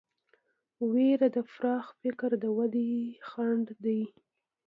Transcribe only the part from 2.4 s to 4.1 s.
د ودې خنډ دی.